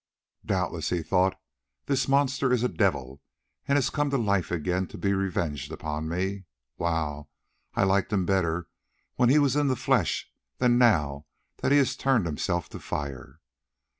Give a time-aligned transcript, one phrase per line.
[0.43, 1.39] "Doubtless," he thought,
[1.85, 3.21] "this monster is a devil
[3.67, 6.45] and has come to life again to be revenged upon me.
[6.79, 7.27] Wow!
[7.75, 8.67] I liked him better
[9.17, 10.27] when he was in the flesh
[10.57, 11.27] than now
[11.57, 13.41] that he has turned himself to fire."